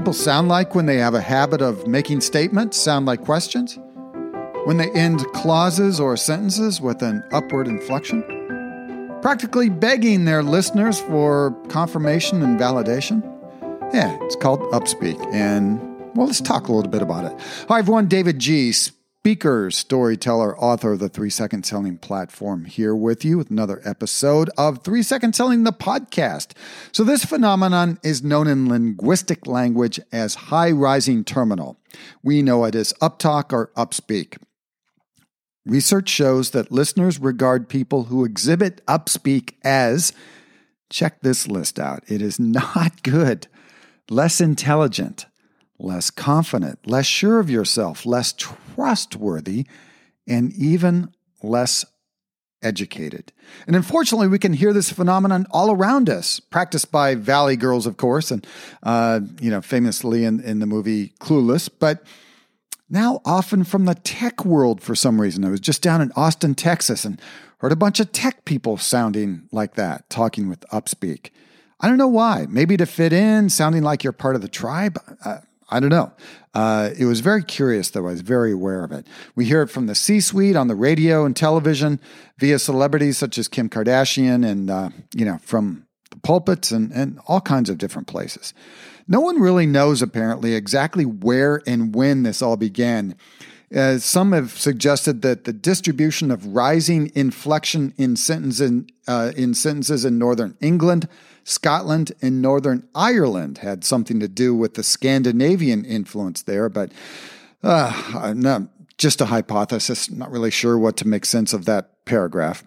[0.00, 3.78] people sound like when they have a habit of making statements sound like questions?
[4.64, 8.22] When they end clauses or sentences with an upward inflection?
[9.20, 13.22] Practically begging their listeners for confirmation and validation?
[13.92, 15.78] Yeah, it's called Upspeak, and
[16.16, 17.38] well, let's talk a little bit about it.
[17.68, 18.06] Hi, everyone.
[18.06, 18.72] David G
[19.20, 24.48] speaker, storyteller, author of the Three Second Selling platform, here with you with another episode
[24.56, 26.52] of Three Second Selling, the podcast.
[26.90, 31.78] So, this phenomenon is known in linguistic language as high rising terminal.
[32.22, 34.38] We know it as uptalk or upspeak.
[35.66, 40.14] Research shows that listeners regard people who exhibit upspeak as
[40.88, 42.02] check this list out.
[42.06, 43.48] It is not good,
[44.08, 45.26] less intelligent,
[45.80, 49.66] less confident, less sure of yourself, less trustworthy,
[50.26, 51.84] and even less
[52.62, 53.32] educated.
[53.66, 57.96] And unfortunately, we can hear this phenomenon all around us, practiced by Valley Girls, of
[57.96, 58.46] course, and,
[58.82, 62.04] uh, you know, famously in, in the movie Clueless, but
[62.90, 65.44] now often from the tech world for some reason.
[65.44, 67.20] I was just down in Austin, Texas, and
[67.58, 71.30] heard a bunch of tech people sounding like that, talking with Upspeak.
[71.80, 72.46] I don't know why.
[72.48, 74.98] Maybe to fit in, sounding like you're part of the tribe.
[75.24, 75.38] Uh,
[75.70, 76.12] I don't know.
[76.52, 78.08] Uh, it was very curious, though.
[78.08, 79.06] I was very aware of it.
[79.36, 82.00] We hear it from the C suite on the radio and television
[82.38, 87.20] via celebrities such as Kim Kardashian and, uh, you know, from the pulpits and, and
[87.28, 88.52] all kinds of different places.
[89.06, 93.16] No one really knows, apparently, exactly where and when this all began.
[93.74, 100.04] Uh, some have suggested that the distribution of rising inflection in sentences uh, in sentences
[100.04, 101.08] in northern England
[101.44, 106.92] Scotland and Northern Ireland had something to do with the Scandinavian influence there, but
[107.62, 108.62] uh, not,
[108.98, 110.10] just a hypothesis.
[110.10, 112.64] Not really sure what to make sense of that paragraph.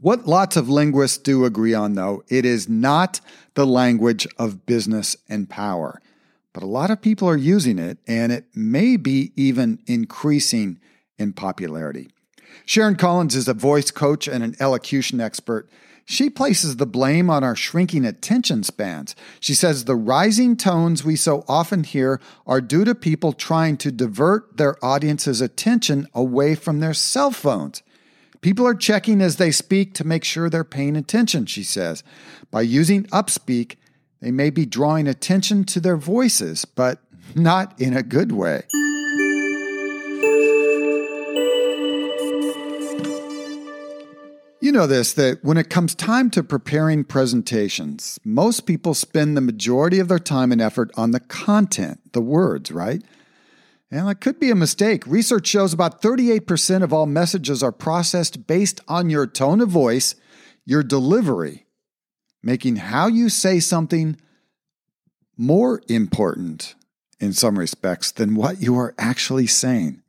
[0.00, 3.20] What lots of linguists do agree on, though, it is not
[3.54, 6.00] the language of business and power.
[6.52, 10.78] But a lot of people are using it, and it may be even increasing
[11.18, 12.10] in popularity.
[12.66, 15.68] Sharon Collins is a voice coach and an elocution expert.
[16.04, 19.14] She places the blame on our shrinking attention spans.
[19.40, 23.92] She says the rising tones we so often hear are due to people trying to
[23.92, 27.82] divert their audience's attention away from their cell phones.
[28.40, 32.02] People are checking as they speak to make sure they're paying attention, she says.
[32.50, 33.76] By using upspeak,
[34.22, 37.00] they may be drawing attention to their voices, but
[37.34, 38.62] not in a good way.
[44.60, 49.40] You know this that when it comes time to preparing presentations, most people spend the
[49.40, 53.02] majority of their time and effort on the content, the words, right?
[53.90, 55.04] And that could be a mistake.
[55.04, 60.14] Research shows about 38% of all messages are processed based on your tone of voice,
[60.64, 61.66] your delivery,
[62.42, 64.16] making how you say something
[65.36, 66.74] more important
[67.20, 70.02] in some respects than what you are actually saying.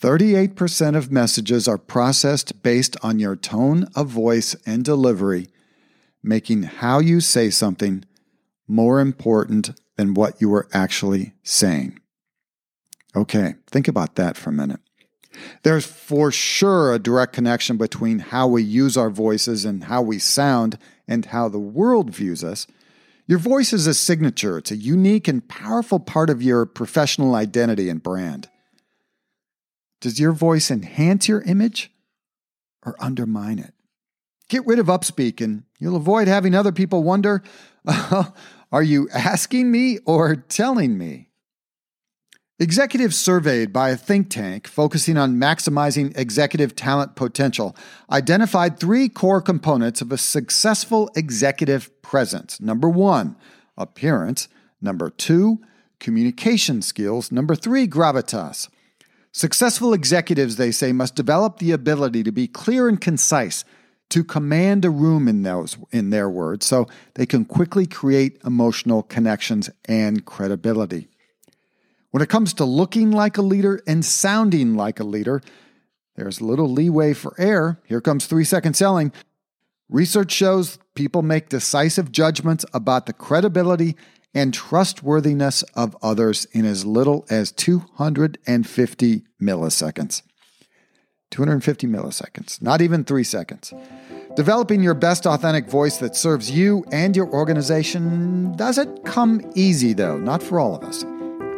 [0.00, 5.48] 38% of messages are processed based on your tone of voice and delivery,
[6.22, 8.04] making how you say something
[8.66, 11.98] more important than what you are actually saying.
[13.14, 14.80] Okay, think about that for a minute.
[15.62, 20.18] There's for sure a direct connection between how we use our voices and how we
[20.18, 22.66] sound and how the world views us.
[23.26, 27.88] Your voice is a signature, it's a unique and powerful part of your professional identity
[27.88, 28.48] and brand.
[30.00, 31.92] Does your voice enhance your image
[32.84, 33.74] or undermine it?
[34.48, 37.42] Get rid of upspeak and you'll avoid having other people wonder
[38.72, 41.29] are you asking me or telling me?
[42.62, 47.74] Executives surveyed by a think tank focusing on maximizing executive talent potential
[48.12, 52.60] identified three core components of a successful executive presence.
[52.60, 53.34] Number one,
[53.78, 54.46] appearance.
[54.78, 55.60] Number two,
[56.00, 57.32] communication skills.
[57.32, 58.68] Number three, gravitas.
[59.32, 63.64] Successful executives, they say, must develop the ability to be clear and concise,
[64.10, 69.02] to command a room in those in their words, so they can quickly create emotional
[69.02, 71.08] connections and credibility.
[72.10, 75.42] When it comes to looking like a leader and sounding like a leader,
[76.16, 77.80] there's little leeway for error.
[77.84, 79.12] Here comes three second selling.
[79.88, 83.96] Research shows people make decisive judgments about the credibility
[84.34, 90.22] and trustworthiness of others in as little as 250 milliseconds.
[91.30, 93.72] 250 milliseconds, not even three seconds.
[94.36, 100.18] Developing your best authentic voice that serves you and your organization doesn't come easy, though,
[100.18, 101.04] not for all of us.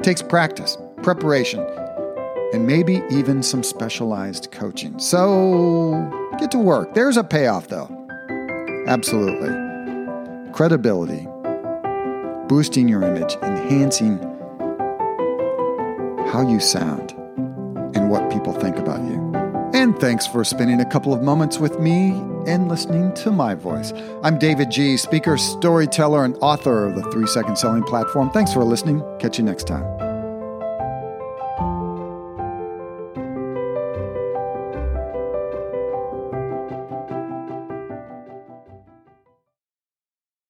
[0.00, 1.60] It takes practice, preparation,
[2.54, 4.98] and maybe even some specialized coaching.
[4.98, 6.94] So get to work.
[6.94, 7.86] There's a payoff, though.
[8.86, 9.54] Absolutely.
[10.54, 11.28] Credibility
[12.48, 14.16] boosting your image, enhancing
[16.32, 17.10] how you sound
[17.94, 19.29] and what people think about you.
[19.72, 22.10] And thanks for spending a couple of moments with me
[22.46, 23.92] and listening to my voice.
[24.22, 28.30] I'm David G., speaker, storyteller, and author of the Three Second Selling Platform.
[28.30, 29.02] Thanks for listening.
[29.20, 30.09] Catch you next time.